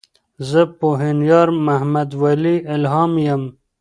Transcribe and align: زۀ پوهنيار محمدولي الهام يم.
زۀ 0.49 0.61
پوهنيار 0.79 1.47
محمدولي 1.67 2.55
الهام 2.75 3.13
يم. 3.27 3.41